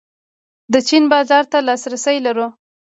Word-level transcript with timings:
د 0.73 0.75
چین 0.87 1.03
بازار 1.13 1.43
ته 1.51 1.57
لاسرسی 1.67 2.17
لرو؟ 2.25 2.47